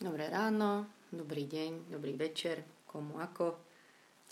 Dobré 0.00 0.32
ráno, 0.32 0.88
dobrý 1.12 1.44
deň, 1.44 1.92
dobrý 1.92 2.16
večer, 2.16 2.64
komu 2.88 3.20
ako. 3.20 3.52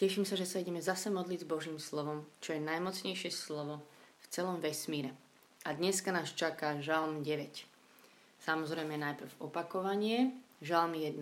Teším 0.00 0.24
sa, 0.24 0.32
že 0.32 0.48
sa 0.48 0.64
ideme 0.64 0.80
zase 0.80 1.12
modliť 1.12 1.44
s 1.44 1.50
Božím 1.52 1.76
slovom, 1.76 2.24
čo 2.40 2.56
je 2.56 2.64
najmocnejšie 2.64 3.28
slovo 3.28 3.84
v 4.16 4.26
celom 4.32 4.64
vesmíre. 4.64 5.12
A 5.68 5.76
dneska 5.76 6.08
nás 6.08 6.32
čaká 6.32 6.80
Žalm 6.80 7.20
9. 7.20 7.68
Samozrejme 8.48 8.96
najprv 8.96 9.44
opakovanie, 9.44 10.32
Žalm 10.64 10.96
1. 10.96 11.20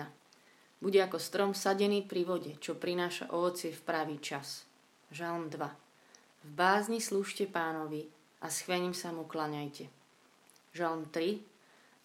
Bude 0.79 1.03
ako 1.03 1.19
strom 1.19 1.51
sadený 1.51 2.07
pri 2.07 2.23
vode, 2.23 2.55
čo 2.63 2.79
prináša 2.79 3.27
ovocie 3.35 3.75
v 3.75 3.83
pravý 3.83 4.23
čas. 4.23 4.63
Žalm 5.11 5.51
2. 5.51 5.59
V 6.47 6.51
bázni 6.55 7.03
slúžte 7.03 7.51
pánovi 7.51 8.07
a 8.39 8.47
schvením 8.47 8.95
sa 8.95 9.11
mu 9.11 9.27
klaňajte. 9.27 9.91
Žalm 10.71 11.11
3 11.11 11.56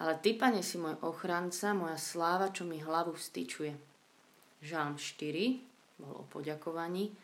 ale 0.02 0.18
ty, 0.18 0.34
pane, 0.34 0.66
si 0.66 0.82
môj 0.82 0.98
ochranca, 1.06 1.70
moja 1.78 1.94
sláva, 1.94 2.50
čo 2.50 2.66
mi 2.66 2.82
hlavu 2.82 3.14
vstyčuje. 3.14 3.70
Žám 4.58 4.98
4 4.98 6.02
bol 6.02 6.14
o 6.18 6.24
poďakovaní. 6.26 7.14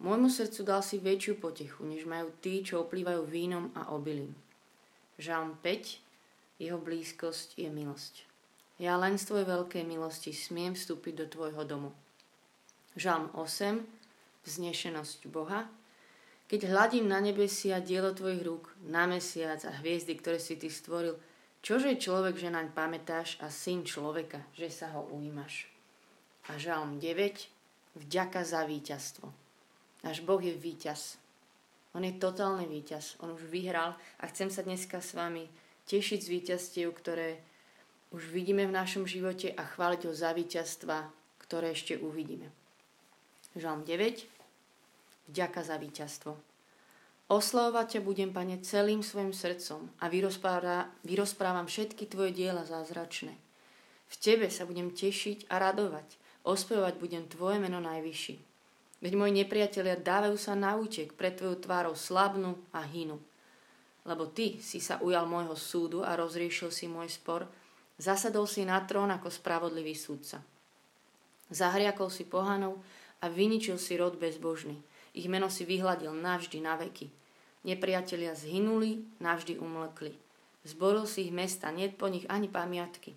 Môjmu 0.00 0.32
srdcu 0.32 0.60
dal 0.64 0.80
si 0.80 0.96
väčšiu 0.96 1.36
potechu, 1.36 1.84
než 1.84 2.08
majú 2.08 2.32
tí, 2.40 2.64
čo 2.64 2.88
oplývajú 2.88 3.28
vínom 3.28 3.68
a 3.76 3.92
obilím. 3.92 4.32
Žám 5.20 5.60
5 5.60 6.56
jeho 6.56 6.80
blízkosť 6.80 7.60
je 7.60 7.68
milosť. 7.68 8.24
Ja 8.80 8.96
len 8.96 9.20
z 9.20 9.28
tvojej 9.28 9.46
veľkej 9.52 9.84
milosti 9.84 10.32
smiem 10.32 10.72
vstúpiť 10.72 11.14
do 11.20 11.26
tvojho 11.28 11.68
domu. 11.68 11.92
Žám 12.96 13.36
8 13.36 13.84
vznešenosť 14.48 15.28
Boha. 15.28 15.68
Keď 16.48 16.64
hľadím 16.64 17.12
na 17.12 17.20
nebesia 17.20 17.84
dielo 17.84 18.16
tvojich 18.16 18.40
rúk, 18.40 18.72
na 18.88 19.04
mesiac 19.04 19.60
a 19.68 19.72
hviezdy, 19.84 20.16
ktoré 20.16 20.40
si 20.40 20.56
ty 20.56 20.72
stvoril– 20.72 21.20
Čože 21.62 21.94
človek, 21.94 22.34
že 22.42 22.50
naň 22.50 22.74
pamätáš 22.74 23.38
a 23.38 23.46
syn 23.46 23.86
človeka, 23.86 24.42
že 24.50 24.66
sa 24.66 24.90
ho 24.98 25.06
ujímaš. 25.14 25.70
A 26.50 26.58
žalm 26.58 26.98
9. 26.98 27.46
Vďaka 28.02 28.42
za 28.42 28.66
víťazstvo. 28.66 29.30
Náš 30.02 30.26
Boh 30.26 30.42
je 30.42 30.50
víťaz. 30.58 31.22
On 31.94 32.02
je 32.02 32.10
totálny 32.18 32.66
víťaz. 32.66 33.14
On 33.22 33.30
už 33.30 33.46
vyhral 33.46 33.94
a 34.18 34.24
chcem 34.26 34.50
sa 34.50 34.66
dneska 34.66 34.98
s 34.98 35.14
vami 35.14 35.46
tešiť 35.86 36.18
z 36.18 36.28
víťazstiev, 36.34 36.90
ktoré 36.98 37.38
už 38.10 38.34
vidíme 38.34 38.66
v 38.66 38.74
našom 38.74 39.06
živote 39.06 39.54
a 39.54 39.62
chváliť 39.62 40.10
ho 40.10 40.12
za 40.12 40.34
víťazstva, 40.34 41.14
ktoré 41.46 41.78
ešte 41.78 41.94
uvidíme. 41.94 42.50
Žalm 43.54 43.86
9. 43.86 45.30
Vďaka 45.30 45.60
za 45.62 45.78
víťazstvo. 45.78 46.51
Oslavovať 47.30 47.86
ťa 47.96 48.00
budem, 48.02 48.30
Pane, 48.34 48.58
celým 48.62 49.04
svojim 49.04 49.30
srdcom 49.30 49.90
a 50.02 50.10
vyrozprávam 50.10 51.66
všetky 51.70 52.10
Tvoje 52.10 52.34
diela 52.34 52.66
zázračné. 52.66 53.34
V 54.12 54.14
Tebe 54.20 54.52
sa 54.52 54.68
budem 54.68 54.92
tešiť 54.92 55.48
a 55.48 55.56
radovať. 55.56 56.20
Ospevovať 56.42 56.94
budem 57.00 57.24
Tvoje 57.30 57.62
meno 57.62 57.78
najvyšší. 57.80 58.34
Veď 59.02 59.12
moji 59.18 59.32
nepriatelia 59.42 59.98
dávajú 59.98 60.36
sa 60.38 60.54
na 60.54 60.78
útek 60.78 61.16
pred 61.16 61.34
Tvojou 61.34 61.58
tvárou 61.58 61.94
slabnú 61.98 62.54
a 62.70 62.86
hynu. 62.86 63.18
Lebo 64.06 64.26
Ty 64.30 64.58
si 64.58 64.82
sa 64.82 64.98
ujal 65.02 65.24
môjho 65.26 65.54
súdu 65.54 66.02
a 66.02 66.14
rozriešil 66.18 66.70
si 66.74 66.90
môj 66.90 67.10
spor, 67.10 67.46
zasadol 67.98 68.50
si 68.50 68.66
na 68.66 68.82
trón 68.82 69.10
ako 69.14 69.30
spravodlivý 69.30 69.94
súdca. 69.94 70.42
Zahriakol 71.48 72.10
si 72.10 72.26
pohanov 72.26 72.82
a 73.22 73.30
vyničil 73.30 73.78
si 73.78 73.94
rod 73.94 74.18
bezbožný. 74.18 74.76
Ich 75.12 75.28
meno 75.28 75.52
si 75.52 75.68
vyhľadil 75.68 76.12
navždy 76.12 76.58
na 76.64 76.80
veky. 76.80 77.12
Nepriatelia 77.68 78.32
zhynuli, 78.32 79.04
navždy 79.20 79.60
umlkli. 79.60 80.16
Zboril 80.64 81.04
si 81.04 81.28
ich 81.28 81.32
mesta, 81.34 81.68
nie 81.70 81.92
po 81.92 82.08
nich 82.08 82.24
ani 82.32 82.48
pamiatky. 82.48 83.12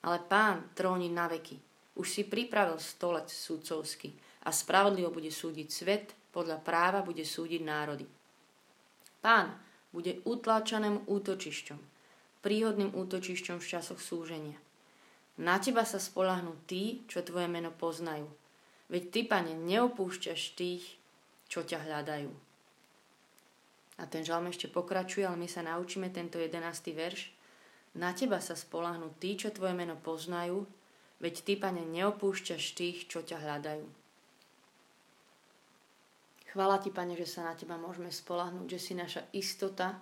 Ale 0.00 0.18
pán 0.24 0.72
tróni 0.72 1.12
na 1.12 1.28
veky. 1.28 1.60
Už 2.00 2.08
si 2.08 2.22
pripravil 2.24 2.80
stolec 2.80 3.28
súdcovský 3.28 4.16
a 4.46 4.54
spravodlivo 4.54 5.12
bude 5.12 5.28
súdiť 5.28 5.68
svet, 5.68 6.06
podľa 6.30 6.62
práva 6.62 7.04
bude 7.04 7.26
súdiť 7.26 7.60
národy. 7.60 8.06
Pán 9.20 9.52
bude 9.90 10.22
utláčaným 10.24 11.04
útočišťom, 11.04 11.78
príhodným 12.40 12.94
útočišťom 12.94 13.58
v 13.58 13.68
časoch 13.68 14.00
súženia. 14.00 14.56
Na 15.36 15.58
teba 15.58 15.82
sa 15.84 15.98
spolahnú 16.00 16.56
tí, 16.64 17.02
čo 17.10 17.20
tvoje 17.20 17.50
meno 17.50 17.74
poznajú. 17.74 18.30
Veď 18.88 19.02
ty, 19.10 19.20
pane, 19.26 19.52
neopúšťaš 19.58 20.56
tých, 20.56 20.99
čo 21.50 21.66
ťa 21.66 21.82
hľadajú. 21.82 22.30
A 24.00 24.08
ten 24.08 24.24
žalm 24.24 24.48
ešte 24.48 24.70
pokračuje, 24.70 25.26
ale 25.26 25.36
my 25.36 25.48
sa 25.50 25.66
naučíme 25.66 26.08
tento 26.08 26.40
jedenastý 26.40 26.96
verš. 26.96 27.34
Na 27.98 28.14
teba 28.16 28.40
sa 28.40 28.56
spolahnú 28.56 29.12
tí, 29.18 29.36
čo 29.36 29.52
tvoje 29.52 29.74
meno 29.76 29.98
poznajú, 29.98 30.64
veď 31.20 31.34
ty, 31.44 31.52
pane, 31.58 31.84
neopúšťaš 31.84 32.64
tých, 32.78 33.10
čo 33.10 33.20
ťa 33.20 33.42
hľadajú. 33.42 33.84
Chvála 36.50 36.82
ti, 36.82 36.90
pane, 36.90 37.14
že 37.14 37.28
sa 37.28 37.46
na 37.46 37.54
teba 37.54 37.76
môžeme 37.76 38.08
spolahnúť, 38.10 38.66
že 38.74 38.80
si 38.80 38.92
naša 38.96 39.22
istota, 39.36 40.00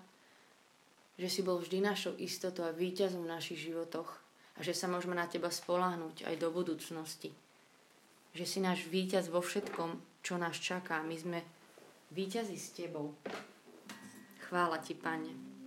že 1.18 1.28
si 1.28 1.42
bol 1.42 1.58
vždy 1.58 1.82
našou 1.82 2.14
istotou 2.22 2.64
a 2.64 2.72
víťazom 2.72 3.26
v 3.26 3.32
našich 3.34 3.68
životoch 3.68 4.08
a 4.56 4.60
že 4.62 4.72
sa 4.72 4.86
môžeme 4.86 5.18
na 5.18 5.26
teba 5.26 5.50
spolahnúť 5.50 6.24
aj 6.24 6.34
do 6.38 6.48
budúcnosti. 6.54 7.34
Že 8.32 8.44
si 8.46 8.58
náš 8.62 8.86
víťaz 8.86 9.26
vo 9.28 9.42
všetkom, 9.42 9.98
čo 10.28 10.36
nás 10.36 10.60
čaká. 10.60 11.00
My 11.00 11.16
sme 11.16 11.40
víťazi 12.12 12.52
s 12.60 12.76
tebou. 12.76 13.16
Chvála 14.44 14.76
Ti, 14.76 14.92
Pane. 14.92 15.57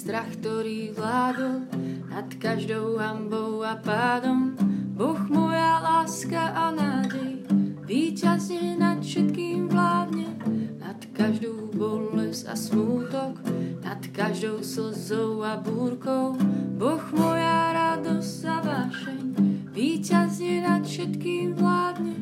Strach, 0.00 0.32
ktorý 0.40 0.96
vládol, 0.96 1.68
nad 2.08 2.24
každou 2.40 2.96
hambou 2.96 3.60
a 3.60 3.76
pádom. 3.76 4.56
Boh 4.96 5.20
moja 5.28 5.76
láska 5.84 6.56
a 6.56 6.72
nádej, 6.72 7.44
víťazne 7.84 8.80
nad 8.80 9.04
všetkým 9.04 9.68
vládne, 9.68 10.32
nad 10.80 10.96
každou 11.12 11.68
bolesť 11.76 12.48
a 12.48 12.56
smútok, 12.56 13.44
nad 13.84 14.00
každou 14.16 14.64
slzou 14.64 15.44
a 15.44 15.60
búrkou. 15.60 16.32
Boh 16.80 17.04
moja 17.12 17.76
radosť 17.76 18.40
a 18.48 18.56
vášeň, 18.64 19.24
víťazne 19.68 20.64
nad 20.64 20.80
všetkým 20.80 21.60
vládne. 21.60 22.16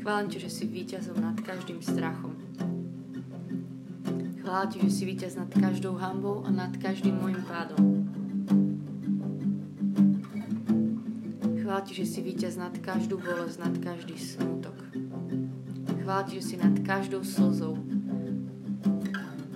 Chválim 0.00 0.32
Ti, 0.32 0.38
že 0.40 0.48
si 0.48 0.64
víťazom 0.64 1.20
nad 1.20 1.36
každým 1.44 1.84
strachom. 1.84 2.32
Chválim 4.44 4.68
Ti, 4.68 4.78
že 4.84 4.90
si 4.92 5.02
víťaz 5.08 5.40
nad 5.40 5.48
každou 5.48 5.96
hambou 5.96 6.44
a 6.44 6.52
nad 6.52 6.68
každým 6.76 7.16
môjim 7.16 7.40
pádom. 7.48 8.04
Chvála 11.64 11.80
Ti, 11.80 11.92
že 11.96 12.04
si 12.04 12.20
víťaz 12.20 12.60
nad 12.60 12.76
každú 12.76 13.16
bolesť, 13.24 13.56
nad 13.64 13.72
každý 13.80 14.20
smutok. 14.20 14.76
Chvála 16.04 16.28
Ti, 16.28 16.32
že 16.36 16.44
si 16.44 16.54
nad 16.60 16.76
každou 16.84 17.24
slzou, 17.24 17.80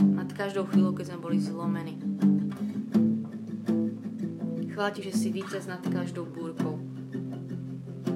nad 0.01 0.33
každou 0.33 0.65
chvíľou, 0.73 0.97
keď 0.97 1.13
sme 1.13 1.21
boli 1.21 1.37
zlomení. 1.37 2.01
Chvála 4.73 4.97
Ti, 4.97 5.05
že 5.05 5.13
si 5.13 5.29
víťaz 5.29 5.69
nad 5.69 5.85
každou 5.85 6.25
búrkou. 6.25 6.81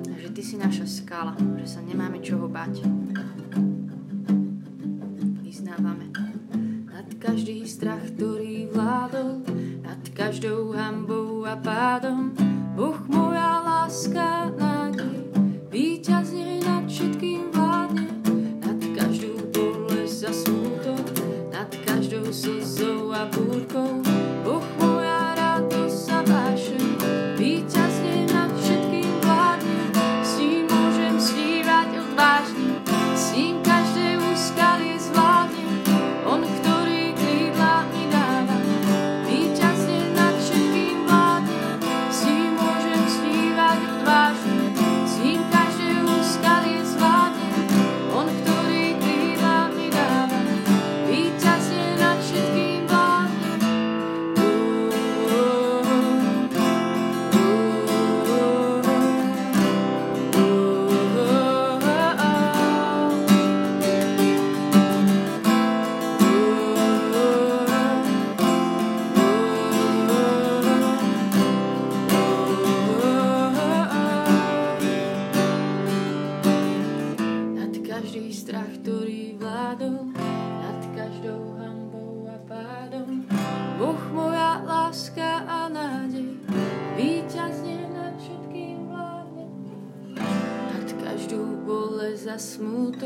A 0.08 0.16
že 0.16 0.32
Ty 0.32 0.40
si 0.40 0.56
naša 0.56 0.88
skala, 0.88 1.36
že 1.36 1.68
sa 1.68 1.84
nemáme 1.84 2.24
čoho 2.24 2.48
bať. 2.48 2.80
Nad 9.82 10.08
každou 10.14 10.72
hambou 10.72 11.44
a 11.46 11.56
pádom, 11.56 12.31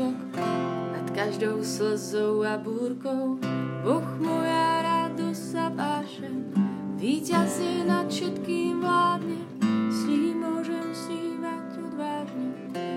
smútok, 0.07 0.55
nad 0.95 1.07
každou 1.11 1.59
slzou 1.63 2.39
a 2.47 2.55
búrkou, 2.55 3.35
Boh 3.83 4.07
moja 4.23 4.83
radosť 4.83 5.51
a 5.59 5.67
pášem, 5.75 6.47
víťazne 6.95 7.83
nad 7.83 8.07
všetkým 8.07 8.79
vládne. 8.79 9.39
S 9.91 9.99
ním 10.07 10.43
môžem 10.43 10.87
snívať 10.95 11.67
odvážne, 11.83 12.49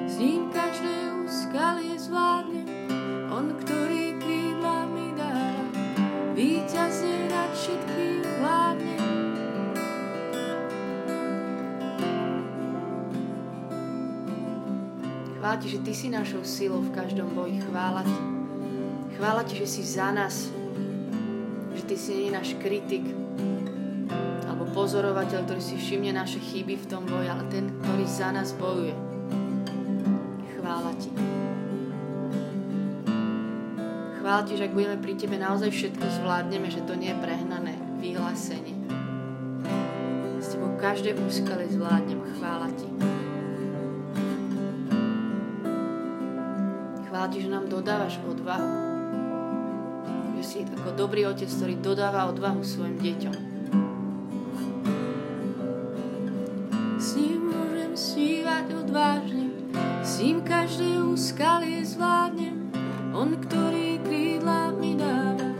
s 0.06 0.14
ním 0.22 0.54
každé 0.54 0.94
úskalie 1.26 1.98
zvládne. 1.98 2.62
On, 3.30 3.50
ktorý 3.58 4.14
krídla 4.22 4.86
mi 4.90 5.10
dáva, 5.18 5.66
víťazne 6.34 7.26
nad 7.30 7.50
všetkým 7.54 8.09
Chvála 15.50 15.66
ti, 15.66 15.74
že 15.74 15.82
ty 15.82 15.90
si 15.90 16.06
našou 16.06 16.46
silou 16.46 16.78
v 16.78 16.94
každom 16.94 17.34
boji. 17.34 17.58
Chvála 17.58 18.06
ti. 18.06 18.22
Chvála 19.18 19.42
ti, 19.42 19.58
že 19.58 19.66
si 19.66 19.82
za 19.82 20.14
nás, 20.14 20.46
ty 21.90 21.98
si 21.98 22.14
nie 22.14 22.30
náš 22.30 22.54
kritik 22.62 23.02
alebo 24.46 24.70
pozorovateľ, 24.70 25.50
ktorý 25.50 25.58
si 25.58 25.74
všimne 25.74 26.14
naše 26.14 26.38
chyby 26.38 26.78
v 26.78 26.86
tom 26.86 27.02
boji, 27.02 27.26
ale 27.26 27.50
ten, 27.50 27.66
ktorý 27.82 28.06
za 28.06 28.30
nás 28.30 28.54
bojuje. 28.54 28.94
Chvála 30.54 30.94
ti. 31.02 31.10
Chvála 34.22 34.42
ti, 34.46 34.54
že 34.54 34.70
ak 34.70 34.76
budeme 34.78 35.02
pri 35.02 35.18
tebe 35.18 35.34
naozaj 35.34 35.74
všetko 35.74 36.06
zvládneme, 36.22 36.70
že 36.70 36.86
to 36.86 36.94
nie 36.94 37.10
je 37.10 37.18
prehnané 37.18 37.74
vyhlásenie. 37.98 38.78
S 40.38 40.54
tebou 40.54 40.78
každé 40.78 41.18
úskale 41.18 41.66
zvládnem. 41.66 42.22
Chvála 42.38 42.70
ti. 42.78 42.89
Chvála 47.20 47.36
že 47.36 47.52
nám 47.52 47.68
dodávaš 47.68 48.16
odvahu 48.24 48.64
si 50.40 50.64
ako 50.64 50.96
dobrý 50.96 51.28
otec, 51.28 51.52
ktorý 51.52 51.76
dodáva 51.76 52.32
odvahu 52.32 52.64
svojim 52.64 52.96
deťom. 52.96 53.36
S 56.96 57.20
ním 57.20 57.40
môžem 57.44 57.92
snívať 57.92 58.72
odvážne, 58.72 59.52
s 60.00 60.24
ním 60.24 60.40
každé 60.40 60.96
úskalie 61.12 61.84
zvládnem. 61.84 62.72
On, 63.12 63.36
ktorý 63.36 64.00
krídla 64.00 64.72
mi 64.80 64.96
dáva, 64.96 65.52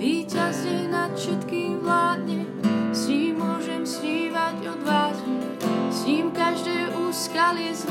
víťazne 0.00 0.88
nad 0.88 1.12
všetkým 1.12 1.84
vládne. 1.84 2.48
S 2.96 3.12
ním 3.12 3.44
môžem 3.44 3.84
snívať 3.84 4.72
odvážne, 4.72 5.52
s 5.92 6.00
ním 6.08 6.32
každé 6.32 6.96
úskalie 6.96 7.76
zvládnem. 7.76 7.83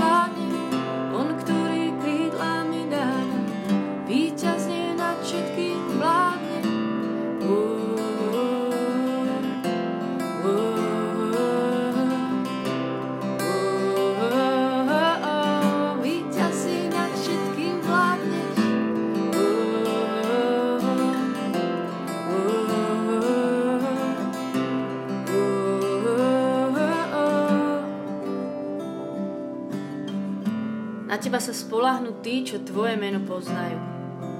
Teba 31.23 31.39
sa 31.39 31.55
spolahnú 31.55 32.19
tí, 32.19 32.43
čo 32.43 32.59
tvoje 32.59 32.99
meno 32.99 33.23
poznajú. 33.23 33.79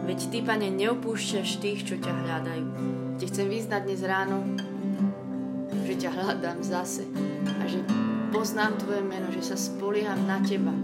Veď 0.03 0.19
ty, 0.27 0.43
pane, 0.43 0.67
neopúšťaš 0.67 1.63
tých, 1.63 1.87
čo 1.87 1.95
ťa 1.95 2.11
hľadajú. 2.11 2.65
Ti 3.15 3.25
chcem 3.31 3.47
vyznať 3.47 3.81
dnes 3.87 4.01
ráno, 4.03 4.43
že 5.87 5.95
ťa 5.95 6.11
hľadám 6.11 6.59
zase 6.59 7.07
a 7.55 7.63
že 7.71 7.79
poznám 8.35 8.83
tvoje 8.83 8.99
meno, 8.99 9.31
že 9.31 9.47
sa 9.47 9.55
spolieham 9.55 10.27
na 10.27 10.43
teba. 10.43 10.75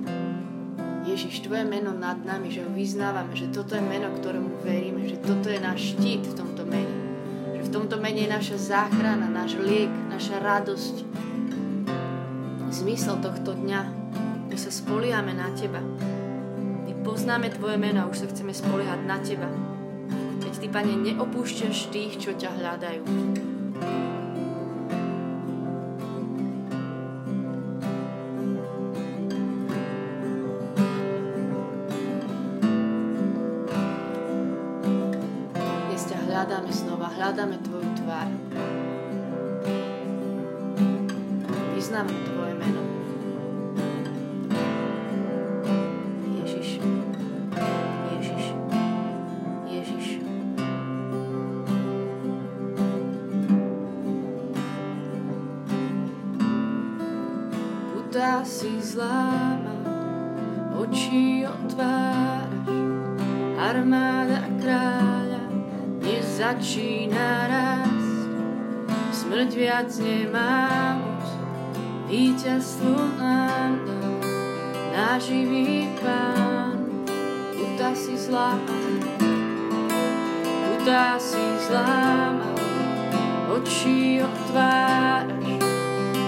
Ježiš, 1.03 1.43
tvoje 1.43 1.67
meno 1.67 1.91
nad 1.91 2.23
nami, 2.23 2.47
že 2.47 2.63
ho 2.63 2.71
vyznávame, 2.71 3.35
že 3.35 3.51
toto 3.51 3.75
je 3.75 3.83
meno, 3.83 4.07
ktorému 4.23 4.63
veríme, 4.63 5.03
že 5.03 5.19
toto 5.19 5.51
je 5.51 5.59
náš 5.59 5.99
štít 5.99 6.31
v 6.31 6.33
tomto 6.39 6.63
mene. 6.63 6.95
Že 7.59 7.61
v 7.67 7.71
tomto 7.75 7.99
mene 7.99 8.23
je 8.23 8.31
naša 8.31 8.55
záchrana, 8.55 9.27
náš 9.27 9.59
liek, 9.59 9.91
naša 10.07 10.39
radosť. 10.39 10.95
Zmysel 12.71 13.19
tohto 13.19 13.51
dňa 13.51 13.98
sa 14.59 14.75
spoliame 14.75 15.31
na 15.31 15.47
Teba. 15.55 15.79
My 16.83 16.91
poznáme 16.99 17.47
Tvoje 17.47 17.79
meno 17.79 18.03
a 18.03 18.11
už 18.11 18.27
sa 18.27 18.27
chceme 18.27 18.51
spoliehať 18.51 19.07
na 19.07 19.15
Teba. 19.23 19.47
Veď 20.43 20.53
Ty, 20.59 20.67
Pane, 20.67 20.99
neopúšťaš 20.99 21.87
tých, 21.95 22.19
čo 22.19 22.35
ťa 22.35 22.59
hľadajú. 22.59 23.01
Dnes 35.87 36.03
ťa 36.03 36.19
hľadáme 36.27 36.71
znova, 36.75 37.07
hľadáme 37.15 37.55
Tvoju 37.63 37.89
tvár. 38.03 38.27
Vyznávame 41.79 42.19
Tvoje 42.27 42.53
meno. 42.59 42.88
Zláma, 58.89 59.77
oči 60.73 61.45
otváraš, 61.45 62.73
armáda 63.61 64.49
kráľa 64.57 65.45
nezačína 66.01 67.29
raz. 67.45 68.05
Smrť 69.13 69.51
viac 69.53 69.93
nemá 70.01 70.97
moc, 70.97 71.27
víťazstvo 72.09 72.97
nám 73.21 73.85
dal, 73.85 74.17
náš 74.89 75.29
živý 75.29 75.93
pán. 76.01 77.05
Puta 77.53 77.93
si 77.93 78.17
zláma, 78.17 78.73
puta 80.65 81.21
si 81.21 81.45
zláma, 81.69 82.57
oči 83.53 84.25
otváraš, 84.25 85.61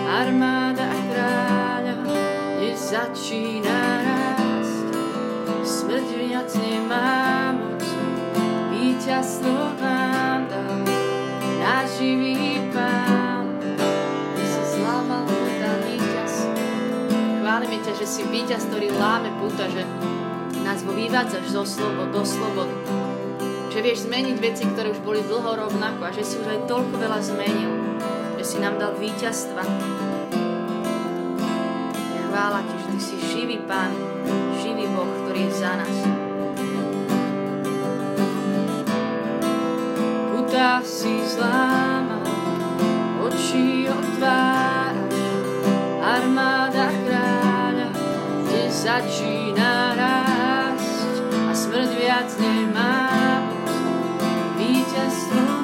armáda 0.06 0.94
kráľa 1.10 1.61
začína 2.91 4.03
rásť. 4.03 4.91
Smrť 5.63 6.07
viac 6.12 6.51
nemá 6.60 7.55
moc, 7.55 7.79
víťazstvo 8.75 9.79
nám 9.79 10.51
dal 10.51 10.83
náš 11.63 12.03
živý 12.03 12.60
Pán. 12.75 13.48
Si 14.36 14.62
zlámal 14.75 15.24
puta 15.24 15.71
víťaz. 15.88 16.51
Chválime 17.39 17.79
ťa, 17.79 17.93
že 17.95 18.03
si 18.03 18.27
víťaz, 18.27 18.67
ktorý 18.67 18.91
láme 19.00 19.31
puta, 19.39 19.71
že 19.71 19.88
nás 20.67 20.83
vo 20.83 20.91
vyvádzaš 20.91 21.48
zo 21.48 21.63
slobod, 21.63 22.12
do 22.12 22.27
slobody. 22.27 22.75
Že 23.71 23.79
vieš 23.88 24.03
zmeniť 24.03 24.36
veci, 24.43 24.67
ktoré 24.67 24.91
už 24.91 25.00
boli 25.07 25.24
dlho 25.24 25.48
rovnako 25.48 26.01
a 26.03 26.12
že 26.12 26.27
si 26.27 26.36
už 26.43 26.60
aj 26.60 26.67
toľko 26.67 27.00
veľa 27.00 27.19
zmenil. 27.24 27.71
Že 28.36 28.43
si 28.43 28.57
nám 28.60 28.75
dal 28.75 29.00
víťazstva. 29.00 29.63
Chvála 32.31 32.63
ti, 32.63 32.81
si 33.01 33.17
živý 33.17 33.58
Pán, 33.65 33.89
živý 34.62 34.86
Boh, 34.93 35.10
ktorý 35.25 35.50
je 35.50 35.53
za 35.58 35.74
nás. 35.74 35.98
Puta 40.29 40.86
si 40.86 41.25
zláma, 41.25 42.22
oči 43.25 43.89
otváraš, 43.89 45.17
armáda 45.98 46.93
kráľa, 47.01 47.89
kde 48.46 48.63
začína 48.70 49.98
rásť 49.98 51.25
a 51.50 51.53
smrť 51.58 51.89
viac 51.98 52.29
nemá 52.38 53.10
moc. 53.50 53.74
Víťazstvo 54.62 55.61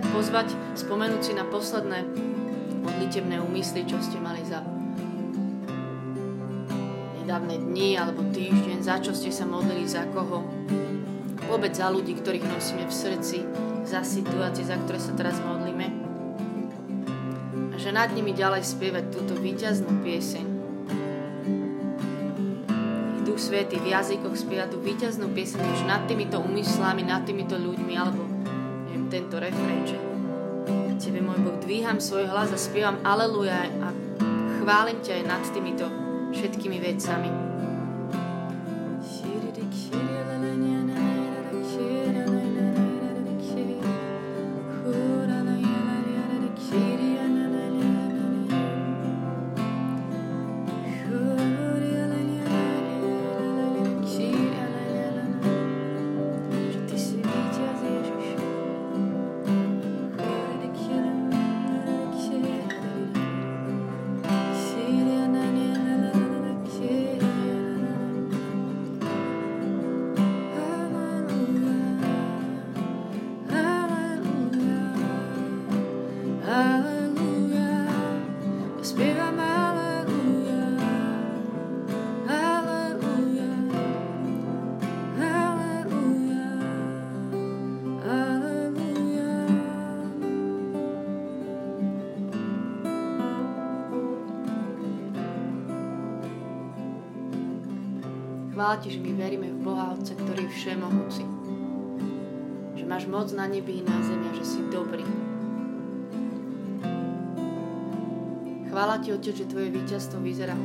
tak 0.00 0.16
pozvať, 0.16 0.56
spomenúť 0.80 1.20
si 1.20 1.32
na 1.36 1.44
posledné 1.44 2.08
modlitebné 2.80 3.36
úmysly, 3.36 3.84
čo 3.84 4.00
ste 4.00 4.16
mali 4.16 4.40
za 4.48 4.64
nedávne 7.20 7.60
dni 7.60 8.00
alebo 8.00 8.24
týždeň, 8.32 8.80
za 8.80 8.96
čo 9.04 9.12
ste 9.12 9.28
sa 9.28 9.44
modlili, 9.44 9.84
za 9.84 10.08
koho. 10.16 10.48
Vôbec 11.52 11.76
za 11.76 11.92
ľudí, 11.92 12.16
ktorých 12.16 12.48
nosíme 12.48 12.88
v 12.88 12.94
srdci, 12.96 13.44
za 13.84 14.00
situácie, 14.00 14.64
za 14.64 14.80
ktoré 14.80 14.96
sa 14.96 15.12
teraz 15.12 15.36
modlíme. 15.44 15.92
A 17.68 17.76
že 17.76 17.92
nad 17.92 18.08
nimi 18.16 18.32
ďalej 18.32 18.64
spievať 18.64 19.04
túto 19.12 19.36
výťaznú 19.36 20.00
pieseň. 20.00 20.46
Duch 23.28 23.36
Svety 23.36 23.76
v 23.84 23.92
jazykoch 23.92 24.32
spieva 24.32 24.64
tú 24.64 24.80
výťaznú 24.80 25.28
pieseň 25.36 25.60
už 25.60 25.84
nad 25.84 26.08
týmito 26.08 26.40
úmyslami, 26.40 27.04
nad 27.04 27.20
týmito 27.28 27.60
ľuďmi 27.60 27.94
alebo 28.00 28.29
tento 29.10 29.42
refrén, 29.42 29.82
že 29.82 29.98
Tebe, 31.02 31.18
môj 31.18 31.42
Boh, 31.42 31.58
dvíham 31.58 31.98
svoj 31.98 32.30
hlas 32.30 32.54
a 32.54 32.58
spievam 32.60 33.02
Aleluja 33.02 33.66
a 33.82 33.90
chválim 34.62 35.02
ťa 35.02 35.18
aj 35.18 35.24
nad 35.26 35.42
týmito 35.50 35.84
všetkými 36.30 36.78
vecami. 36.78 37.39
Chvála 98.60 98.76
Ti, 98.76 98.92
že 98.92 99.00
my 99.00 99.12
veríme 99.16 99.48
v 99.56 99.64
Boha 99.64 99.96
Otca, 99.96 100.12
ktorý 100.12 100.44
je 100.44 100.52
všemohúci. 100.52 101.24
Že 102.76 102.84
máš 102.84 103.08
moc 103.08 103.32
na 103.32 103.48
nebi 103.48 103.80
i 103.80 103.82
na 103.88 103.98
zemi 104.04 104.28
a 104.28 104.36
že 104.36 104.44
si 104.44 104.60
dobrý. 104.68 105.19
Chvála 108.80 108.96
Ti, 108.96 109.12
Otec, 109.12 109.36
že 109.36 109.44
Tvoje 109.44 109.68
víťazstvo 109.76 110.24
vyzerá 110.24 110.56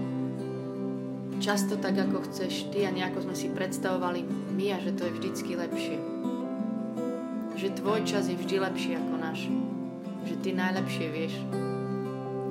často 1.43 1.75
tak, 1.75 2.00
ako 2.00 2.24
chceš 2.24 2.72
Ty 2.72 2.88
a 2.88 2.95
nejako 2.95 3.27
sme 3.27 3.36
si 3.36 3.51
predstavovali 3.51 4.24
my 4.55 4.72
a 4.72 4.79
že 4.79 4.95
to 4.95 5.03
je 5.03 5.15
vždycky 5.19 5.51
lepšie. 5.60 6.00
Že 7.60 7.75
Tvoj 7.75 8.07
čas 8.07 8.31
je 8.31 8.39
vždy 8.39 8.55
lepší 8.63 8.95
ako 8.95 9.19
náš. 9.19 9.51
Že 10.31 10.36
Ty 10.48 10.50
najlepšie 10.55 11.05
vieš. 11.12 11.36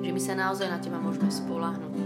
Že 0.04 0.10
my 0.12 0.20
sa 0.20 0.36
naozaj 0.36 0.68
na 0.68 0.76
Teba 0.84 1.00
môžeme 1.00 1.32
spolahnuť. 1.32 1.96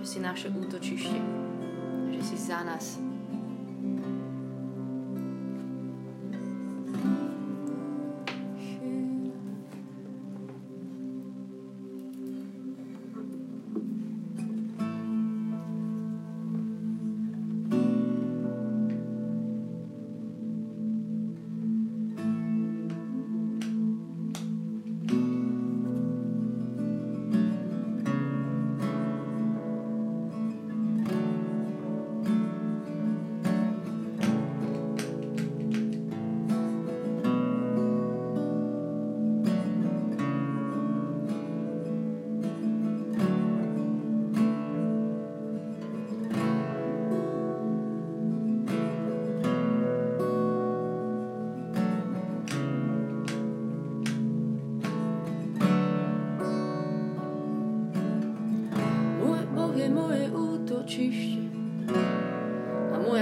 si 0.00 0.18
naše 0.24 0.48
útočište, 0.48 1.20
že 2.16 2.20
si 2.24 2.34
za 2.40 2.64
nás 2.64 2.96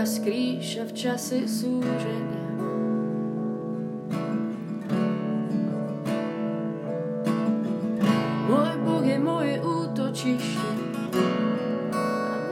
skrýša 0.08 0.88
v 0.88 0.92
čase 0.96 1.38
súženia. 1.44 2.48
Môj 8.48 8.72
Boh 8.88 9.04
je 9.04 9.18
moje 9.20 9.56
útočište 9.60 10.70
a 11.92 12.00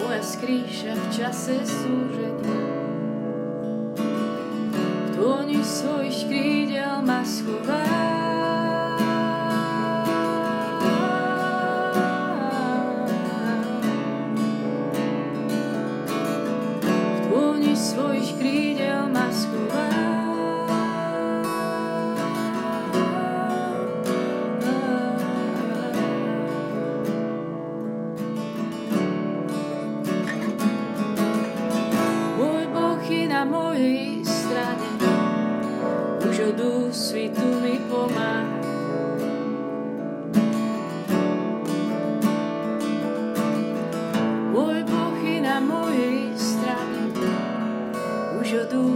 moja 0.04 0.20
skrýša 0.20 0.92
v 0.92 1.04
čase 1.16 1.56
súženia. 1.64 2.15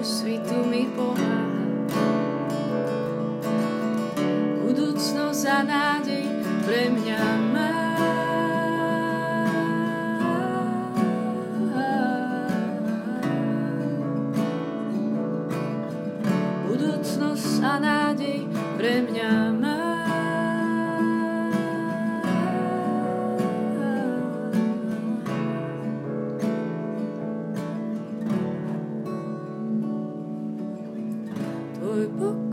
Za 0.04 0.24
nádej 0.24 1.19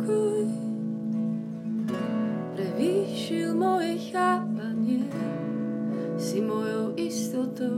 pokoj 0.07 0.47
prevýšil 2.55 3.51
moje 3.51 3.99
chápanie. 4.07 5.03
Si 6.15 6.39
mojou 6.39 6.95
istotou, 6.95 7.75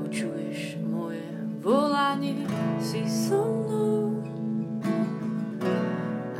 počuješ 0.00 0.80
moje 0.80 1.20
volanie, 1.60 2.48
si 2.80 3.04
so 3.04 3.36
mnou. 3.36 4.24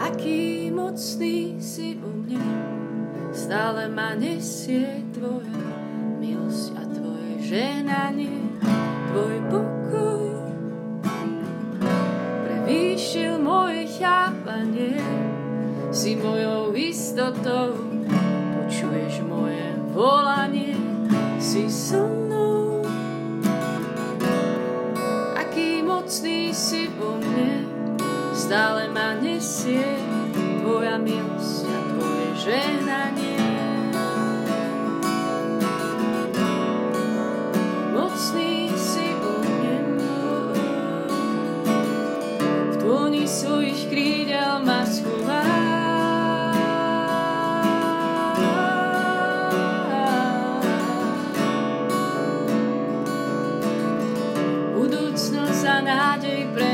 Aký 0.01 0.73
mocný 0.73 1.61
si 1.61 2.01
o 2.01 2.09
mne, 2.09 2.41
stále 3.37 3.85
ma 3.93 4.17
nesie 4.17 5.05
tvoja 5.13 5.61
milosť 6.17 6.73
a 6.81 6.83
tvoje 6.89 7.33
ženanie. 7.45 8.40
si 16.01 16.17
mojou 16.17 16.73
istotou, 16.73 17.77
počuješ 18.57 19.21
moje 19.21 19.69
volanie, 19.93 20.73
si 21.37 21.69
so 21.69 22.09
mnou. 22.09 22.81
Aký 25.37 25.85
mocný 25.85 26.57
si 26.57 26.89
vo 26.97 27.21
mne, 27.21 27.69
stále 28.33 28.89
ma 28.89 29.13
nesie 29.21 30.01
tvoja 30.65 30.97
milosť 30.97 31.69
a 31.69 31.79
tvoje 31.93 32.29
žehnanie. 32.49 33.30
depressa. 56.21 56.70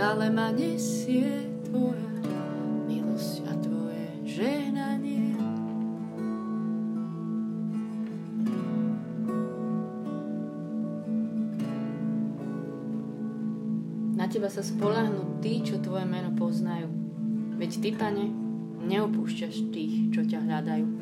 stále 0.00 0.32
ma 0.32 0.48
nesie 0.48 1.44
tvoja 1.60 2.08
milosť 2.88 3.44
a 3.44 3.52
tvoje 3.60 4.08
ženanie. 4.24 5.36
Na 14.16 14.24
teba 14.24 14.48
sa 14.48 14.64
spolahnú 14.64 15.36
tí, 15.44 15.60
čo 15.60 15.76
tvoje 15.84 16.08
meno 16.08 16.32
poznajú. 16.32 16.88
Veď 17.60 17.70
ty, 17.84 17.92
pane, 17.92 18.32
neopúšťaš 18.88 19.68
tých, 19.68 20.16
čo 20.16 20.24
ťa 20.24 20.48
hľadajú. 20.48 20.99